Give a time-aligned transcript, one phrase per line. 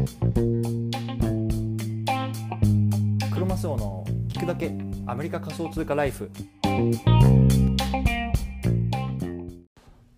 [0.00, 0.06] ク
[3.38, 4.72] ロマスオの聞くだけ
[5.06, 6.30] アメリカ仮想通貨ライフ。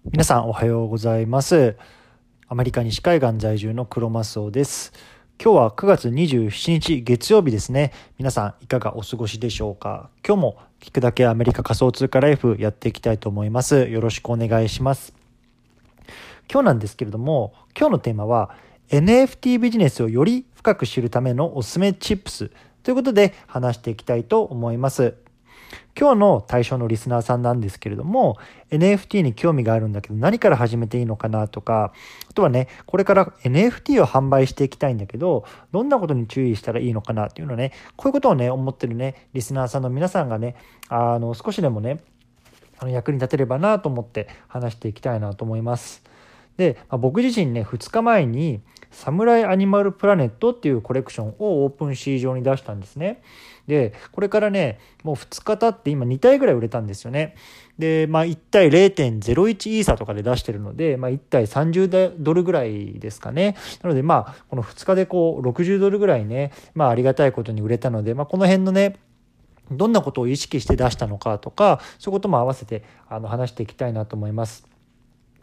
[0.05, 1.77] 皆さんおはようございます。
[2.47, 4.93] アメリカ西海岸在住のクロマスオです。
[5.43, 7.93] 今日は9月27日月曜日ですね。
[8.19, 10.11] 皆さんいかがお過ごしでしょうか？
[10.25, 13.89] 今日も聞くだけアメリカ仮想通貨ライフやっていきたいと思います。
[13.89, 15.13] よろしくお願いします。
[16.49, 18.55] 今日なんですけれども今日のテーマは
[18.91, 22.51] NFT ビジネスをより深く知るためのおすすめチップス
[22.83, 25.15] ということで話していきたいと思います。
[25.99, 28.39] 今日の対象のリスナーさんなんですけれども
[28.71, 31.93] NFT に興味があるんだけど何から始めていいのかなとか
[32.31, 40.57] あとはねこれから NFT を販売していきたいんだけどどんなことに注意したらいいのかなっていうのねこういうことをね思ってるねリスナーさんの皆さんがね
[40.89, 42.01] あの少しでもね
[42.79, 46.03] あの役に立てればなと思って話していきたいなと思います。
[46.63, 48.61] で、まあ、僕自身ね2日前に
[48.93, 53.23] サムライアニマルプラネットっていうコレクションをオープンシー上に出したんですね。
[53.67, 57.35] で、これからね、もう2日経って今2体ぐらい売れたんですよね。
[57.79, 63.57] で、まあ1体0.01イーサとかで出してるので、まあ1体30ドルぐらいですかね。
[63.83, 68.97] なのでまあこの2日でこう60ドルぐらいね、まあありがたいことに売れたので、まあこの辺のね、
[69.71, 74.72] どんなことを意識して出したのかとか、そういうことも合わせてあの話していきたいなと思います。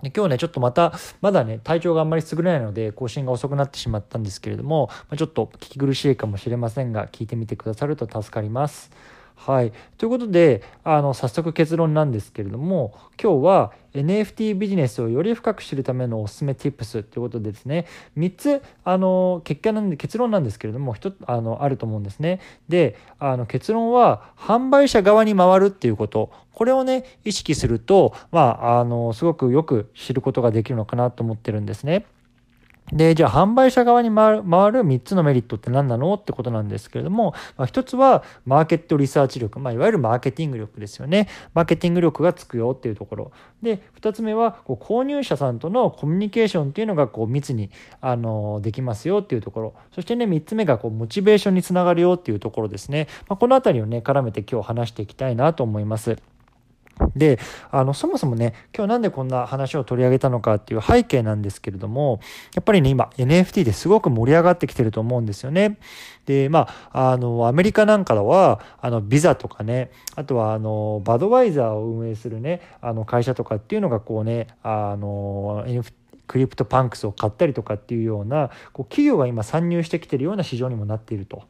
[0.02, 8.92] で今日ね、ちょっとまた、まだね、体調があんまり優れないので、更新が遅くなってしまったんですけれども、ちょっと聞き苦しいかもしれませんが、聞いてみてくださると助かります。
[9.42, 9.72] はい。
[9.98, 17.86] ということで、あの、早速結論なんですけれども、今日は NFT ビジネスをより深く知るためのおすすめ Tips ということでですね、
[18.18, 22.42] 3つ、あの、結果なんで、結論なんですけれども、1つ、あの、あると思うんですね。
[22.68, 32.06] で、あの、結論は、販売者側に回るっていうこと、これをね、意識すると、まあ、あの、すごくよく知ることができるのかなと思ってるんですね。
[32.92, 41.28] で、じゃあ販売者側に回る3つのメリットって何なのってことなんですけれども、まあ、1つはマーケットリサーチ力、まあ、いわゆるマーケティング力ですよね。
[41.54, 43.32] マーケティング力がつくよっていうところ。
[43.62, 47.70] で、2つ目はこう購入者さんとのコミュニケーションっていうのがこう密に
[48.02, 49.74] あのできますよっていうところ。
[49.94, 53.08] そしてね、3つ目がこうモチベーションにつながるよっていうところですね。
[53.28, 56.18] まあ、この辺りをね、絡めて今日話していきたいなと思います。
[57.16, 57.40] で
[57.72, 62.20] あのそもそもね今日なんでこんな話を取り上げたのかっていう背景なんですけれども
[62.56, 65.78] やっぱりね今 NFT ですごく盛り上がってきてると思うんですよね。
[66.26, 75.94] でまああのアメリカなんかはあのビザとかねあとはあのバドワイザーを運営するねあの会社とかっていうのがこうねあの NFT
[76.30, 81.44] CryptoPunks を買ったりとかっていうようなこう企業が今参入してきてるような市場にもなっていると。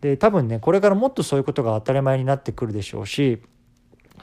[0.00, 3.42] で多分ねこれからもっとそういうことが当たり前になってくるでしょうし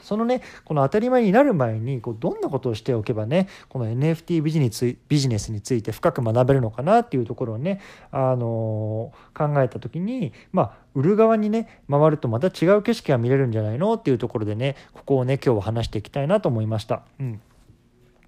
[0.02, 7.80] そのね、この当たり前になる前に、こうどんなことをしておけばね、この NFT ビジネスビジネスについて深く学べるのかなっていうところをね、
[8.10, 17.02] あのー、考えた時に、まあ、売る側にね、回るとまた違う景色が見れるんじゃないのっていうところでね、ここをね、今日は話していきたいなと思いました。
[17.18, 17.40] うん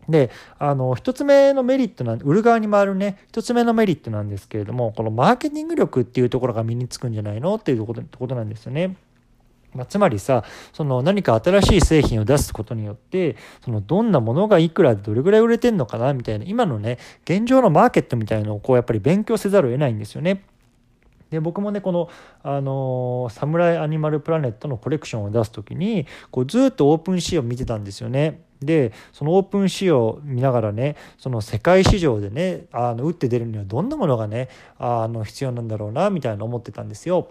[0.08, 8.96] で、あの、一つ目のメリットなん、売る側に回るね、一つ目のメリットなんですけれども、このマーケティング力っていうところが身につくんじゃないのっていうとことなんですよね。
[9.74, 20.44] まあ、つまりさその何か新しい製品を出すことによってそのどんなものがいくらでどれぐらい売れてんのかなみたいな今のね現状のマーケットみたいのをこうやっぱり勉強せざるを得ないんですよね。
[21.30, 22.10] で僕もねこの
[22.44, 28.42] 「あのサムライアニマルプラネット」のコレクションを出す時にこうずっと OpenSea を見てたんですよね。
[28.60, 37.28] でその OpenSea を見ながらねその世界市場でねあの打って出るにはどんなものがねあの必要なんだろうなみたいな思ってたんですよ。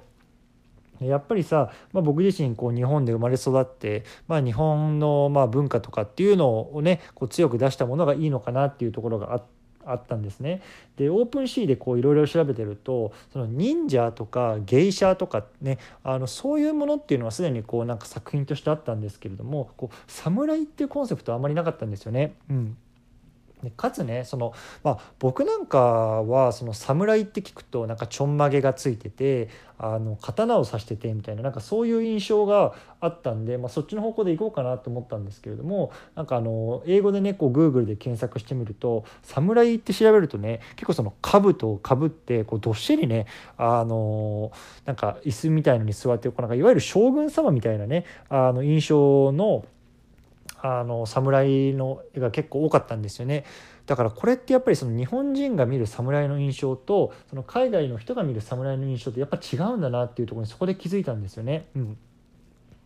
[1.07, 9.61] やっぱりさ、まあ、僕自身こう日本で生まれ育って、まあ、日本のまあ文化とかっていうのをねこう強く出したものがいいのかなっていうところがあって。
[9.85, 10.61] あったんですね。
[10.97, 22.35] でオープンシーでこういろいろ調べてるとその忍者とか芸者とかねあのそういうものっていうのはすでにこうなんか作品としてあったんですけれどもこう侍っていうコンセプトはあまりなかったんですよね。
[22.49, 22.77] うん
[23.69, 25.79] かつねその、まあ、僕なんか
[26.23, 43.25] はその侍って聞くとなんかちょんまげがついててあの刀を刺しててみたいななんかそういう印象があったんで、まあ、そっちの方向でいこうかなと思ったんですけれどもなんかあの英語でねこう Google で検索してみると侍って調べるとね結構その兜をかぶってこうどっしりね
[43.57, 44.51] あの
[44.85, 49.65] なんか椅子みたいのに座ってこうなんかいわゆる将軍様みたいなねあの印象の
[50.61, 53.45] あの侍の絵が結構多かったんですよね
[53.85, 61.67] だからこれってやっぱりその日本人が見る侍の印象とその海外の人が見る侍の印象ってやっぱ違うんだなっていうところにそこで気づいたんですよね。
[61.75, 61.97] うん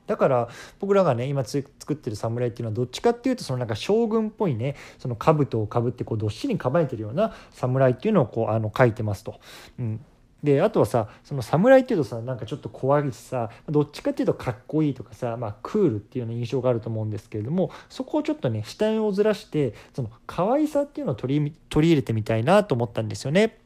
[0.08, 0.50] だから
[0.80, 9.40] 僕らがね今作ってる侍っていうのはどっちかっていうとそのなんか将軍っぽいねその兜をかぶってこうどっしり構えてるような侍っていうのをこうあの書いてますと。
[9.80, 10.06] うん
[10.46, 23.58] であとはさその侍っていうとさなんかちょっと怖いしさどっちかっていうとかっこいいとかさ、まあ、クールっていうような印象があると思うんですけれどもそこをちょっとね視点をずらしてその可愛さっていうのを取り取り入れてみたいなと思ったんですよね。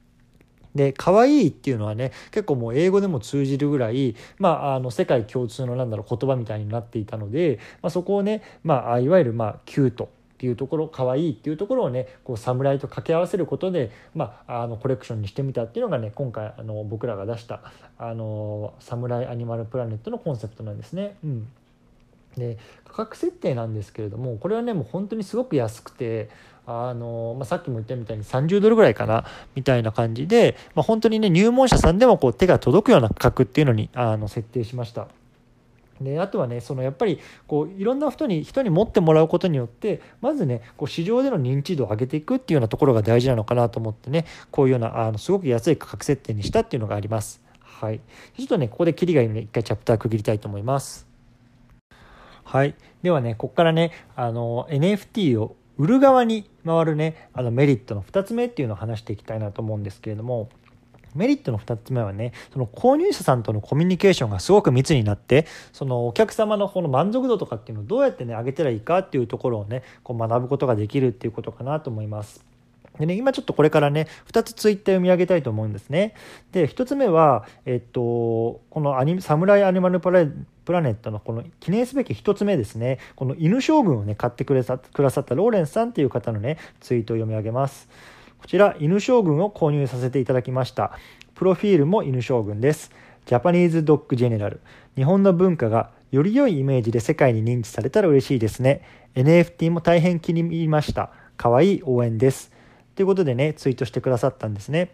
[0.73, 10.09] で可愛いっていうのはね結構もう英語でも通じるぐらい、まあ、あの世界共通のなんだろう言葉みたいになっていたので、まあ、そこをね、まあ、いわゆるまあキュート
[10.39, 17.59] っていうところ可愛いっていうところをねこう侍と掛け合わせることで、まあ、あのコレクションにしてみたっていうのがね今回あの僕らが出した
[17.97, 21.17] あの侍アニマルプラネットのコンセプトなんですね。
[21.25, 21.47] うん
[22.37, 26.29] で価格設定なんですけれどもこれはねもう本当にすごく安くて
[26.65, 29.25] あの、まあ、さっきも言ったみたいに30ドルぐらいかな
[29.55, 35.07] みたいな感じで、まあ、本当にね入門者さんでもこう手が届くような価格っていうのにあの設定しました。
[36.01, 47.41] であとはねそのやっぱりこういろんな人に人に持ってもらうことによってまずねこう市場での認知度を上げていくっていうようなところが大事なのかなと思ってねこういうようなあのすごく安い価格設定にしたっていうのがあります。
[47.61, 48.01] はい、
[48.37, 51.09] ちょっとねここでキリがいいので一回チャプター区切りたいと思います。
[52.49, 52.73] はい。
[53.03, 60.49] ではね、ここからね、あの、NFT を売る側に回るね、あのメリットの2つ目っていうのを話していきたいなと思うんですけれども、
[61.15, 72.45] メリットの2つ目はね、その購入者さんとのコミュニケーションがすごく密になって、そのお客様のこの満足度とかっていうのをどうやってね、上げたらいいかっていうところをね、こう学ぶことができるっていうことかなと思います。
[72.99, 76.15] でね、今ちょっとこれからね、2つツイッター読み上げたいと思うんですね。
[76.51, 80.31] で、1つ目は、えっと、このアニサムライアニマルプラネ
[80.65, 87.87] ットのこの記念すべき1つ目ですね、この犬将軍をね、買ってくれさくださったローレンスさんっていう方のね、ツイートを読み上げます。
[88.39, 90.91] こちら、犬将軍を購入させていただきました。
[91.35, 92.91] プロフィールも犬将軍です。
[93.25, 94.61] ジャパニーズドッグジェネラル。
[94.95, 98.81] 日本の文化がより良いイメージで世界に認知されたら嬉しいですね。
[99.15, 101.11] NFT も大変気に入りました。
[101.37, 102.51] かわいい応援です。
[102.95, 104.91] ということでね、ツイートしてくださったんですね。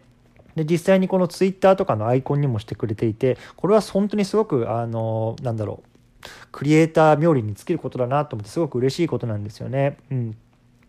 [0.56, 9.98] で実際にこのツイッターとかのアイコンにもしてくれていてこれは本当にすごくあのなんだろうクリエイター冥利に尽きることだなと思ってすごく嬉しいことなんですよね。
[10.10, 10.38] うん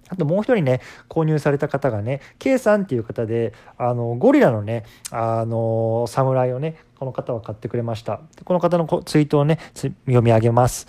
[0.09, 8.21] あともう一人ね、購入された方がね、K さんっていう方で、あの、ゴリラのね、あの、侍をね、この方は買ってくれました。
[8.45, 10.87] この方のツイートをね、読み上げます。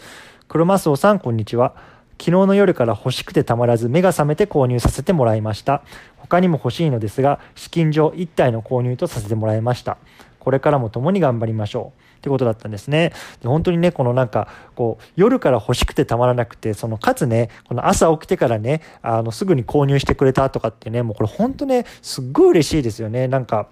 [0.47, 1.75] 黒マスオさん、こんにちは。
[2.19, 5.83] 昨日の夜から欲しくてたまらず目が覚めて購入させてもらいました。
[6.17, 9.97] 他にも欲しいのですが、資金上1体の購入とさせてもらいました。
[10.39, 12.06] これからも共に頑張りましょう。
[12.27, 13.13] ってことだったんですね。
[13.41, 23.27] で本当にね、このなんか、こう、夜から欲しくてたまらなくて、その、かつね、この朝起きてからね、あの、すぐに購入してくれたとかってね、もうこれ本当ね、すっごい嬉しいですよね。
[23.27, 23.67] なんか、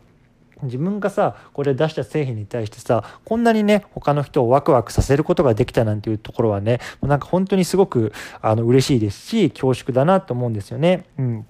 [0.63, 11.03] 自分がさこれ出した製品に対してさこんなにね他の人をワクワクさせることができたなんていうところはねなんか本当にすごくあの嬉しいですし恐縮だなと思うんですよね。
[11.19, 11.45] うん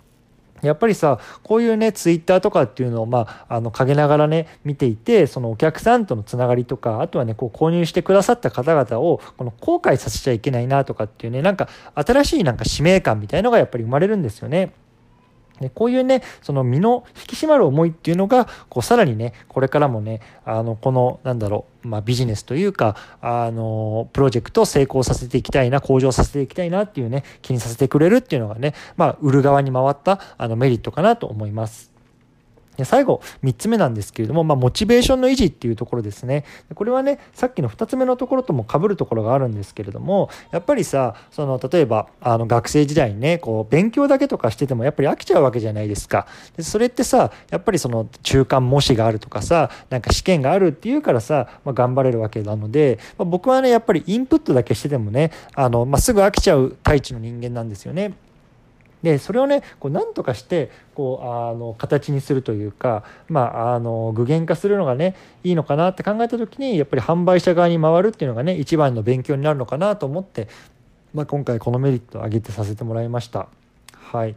[0.67, 14.73] やっぱりさこういうねツイッターとかっていうのをまああの陰ながらね見ていてそのお客さんとのつながりとかあとはねこう購入してくださった方々をこの後悔させちゃいけないなとかっていうねなんか新しいなんか使命感みたいのがやっぱり生まれるんですよね。
[15.59, 31.94] でこういうね、その身の引き締まる思いっていうのが、こうさらにね、これからもね、あの、この、なんだろう、まあビジネスというか、あの、プロジェクトを成功させていきたいな、向上させていきたいなっていうね、気にさせてくれるっていうのがね、まあ、売る側に回ったあのメリットかなと思います。
[32.77, 36.45] で最後、3つ目なんですけれども、まあ、モチベーションの維持っていうところですね。
[36.73, 46.27] これはね、さっきの2つ目のところとも被るところがあるんですけれども、やっぱりさ、その、例えば、あの、学生時代にね、こう、勉強だけとかしてても、やっぱり飽きちゃうわけじゃないですか。
[46.57, 58.13] でそれってさ、やっぱりその、中間模試があるとかさ、なんか試験があるっていうからさ、まあ、頑張れるわけなので、まあ、僕はね、やっぱりインプットだけしててもね、あの、まあ、すぐ飽きちゃうタイチの人間なんですよね。
[59.05, 70.47] でそれをねこう何とかしてこうあの形にするというか、まあ、あの具現化するのがねいいのかなって考えた時にやっぱり販売者側に回るっていうのがね一番の勉強になるのかなと思って、
[71.13, 73.47] まあ、今回このメリットを挙げてさせてもらいました。
[73.93, 74.35] はい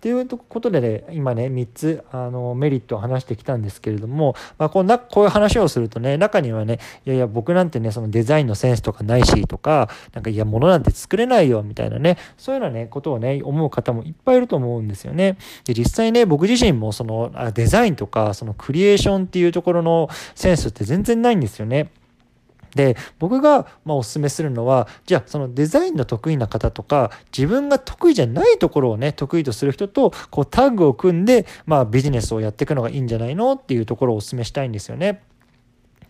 [0.00, 15.36] ということでね、今ね、3つ、あの、メリットを話してきたんですけれども、まあ、こうな、こういう話をするとね、中にはね、いやいや、僕なんてね、そのデザインのセンスとかないし、とか、なんか、いや、物なんて作れないよ、みたいなね、そういうようなね、ことをね、思う方もいっぱいいると思うんですよね。
[15.64, 21.90] で、実際ね、僕自身も、その、デザインとか、そのクリエーションっていうところのセンスって全然ないんですよね。
[22.74, 35.22] で僕がまあおすすめするのはじゃあそのデザインの得意な方とか自分が得意じゃないところをね得意とする人とこうタッグを組んでまあビジネスをやっていくのがいいんじゃないのっていうところをおすすめしたいんですよね。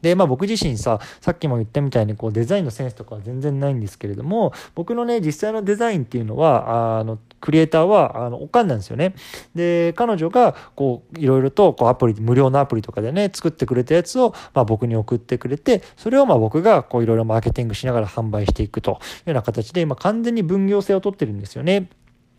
[0.02, 9.14] で、まあ僕自身さ、さっきも言ったみたいにこうデザインのセンスとかは全然ないんですけれども、僕のね、実際のデザインっていうのは、あの、クリエイターは、あの、おかんなんですよね。
[9.54, 21.88] で、彼女が、こう、いろいろと、こう、アプリ、無料のアプリとかでね、作ってくれたやつを、まあ僕に送ってくれて、それをまあ僕が、こう、いろいろマーケティングしながら販売していくというような形で、今完全に分業制をとってるんですよね。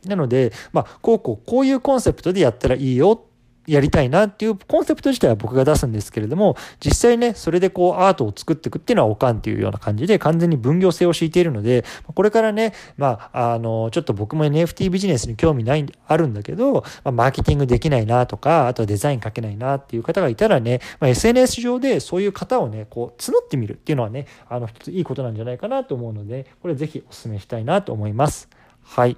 [0.05, 3.23] なので、まあ、こうこう、こういうコンセプトでやったらいいよ
[3.71, 28.49] やりたいなっていうコンセプト自体は僕が出すんですけれども、実際ね、それでこうアートを作っていくっていうのはおかんっていうような感じで完全に分業制を敷いているので、これからね、まあ、あの、ちょっと僕も NFT ビジネスに興味ない、あるんだけど、まあ、マーケティングできないなとか、あとはデザイン書けないなっていう方がいたらね、まあ、SNS 上でそういう方をね、こう募ってみるっていうのはね、あの、一ついいことなんじゃないかなと思うので、これぜひお勧めしたいなと思います。
[28.83, 29.15] はい。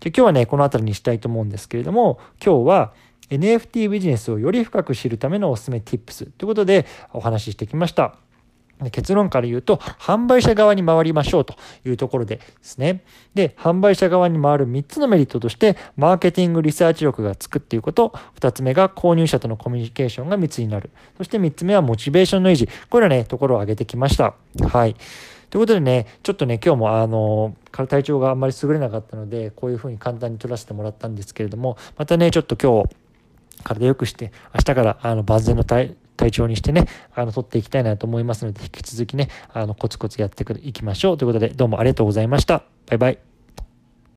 [0.00, 2.92] で今日はね、この辺りにしたいと思うんですけれども、今日は、
[3.30, 8.16] NFT ビジネスをより深く知るためのおすすめ Tips ということでお話ししてきました。
[8.92, 13.02] 結論から言うと、販売者側に回りましょうというところでですね。
[13.34, 20.90] で、販売者側に回る3つのメリットとして、マーケティングリサーチ力がつくっていうこと、2つ目が購入者とのコミュニケーションが密になる。
[21.16, 22.68] そして3つ目はモチベーションの維持。
[22.88, 24.34] これらね、ところを挙げてきました。
[24.70, 24.94] はい。
[25.50, 32.94] ということでね、ちょっとね、今日もあの、体調があんまり優れなかったので、こういうふうに簡単に取らせてもらったんですけれども、またね、ちょっと今日、
[33.62, 42.64] 体良くして、明日からあの万全の体体調にしてね、あの、取っていきたいなと思いますので、引き続きね、あの、コツコツやっていきましょうということで、どうもありがとうございました。
[42.86, 43.27] バイバイ。